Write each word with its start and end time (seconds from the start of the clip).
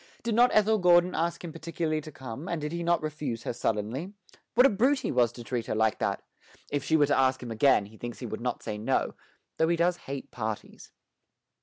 Did 0.23 0.33
not 0.33 0.49
Ethel 0.51 0.79
Gordon 0.79 1.13
ask 1.13 1.43
him 1.43 1.53
particularly 1.53 2.01
to 2.01 2.11
come, 2.11 2.49
and 2.49 2.59
did 2.59 2.71
he 2.71 2.81
not 2.81 3.03
refuse 3.03 3.43
her 3.43 3.53
sullenly? 3.53 4.13
What 4.55 4.65
a 4.65 4.69
brute 4.71 5.01
he 5.01 5.11
was 5.11 5.31
to 5.33 5.43
treat 5.43 5.67
her 5.67 5.75
like 5.75 5.99
that! 5.99 6.23
If 6.71 6.83
she 6.83 6.97
were 6.97 7.05
to 7.05 7.15
ask 7.19 7.43
him 7.43 7.51
again, 7.51 7.85
he 7.85 7.97
thinks 7.97 8.17
he 8.17 8.25
would 8.25 8.41
not 8.41 8.63
say 8.63 8.79
no, 8.79 9.13
though 9.57 9.67
he 9.67 9.77
does 9.77 9.97
hate 9.97 10.31
parties. 10.31 10.91